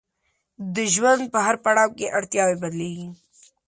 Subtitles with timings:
[0.75, 3.07] د ژوند په هر پړاو کې اړتیاوې بدلیږي.